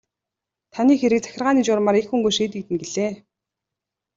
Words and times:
Таны 0.73 0.93
хэрэг 1.01 1.21
захиргааны 1.23 1.61
журмаар 1.67 1.95
их 2.01 2.07
хөнгөн 2.09 2.33
шийдэгдэнэ 2.37 2.79
гэлээ. 2.81 3.11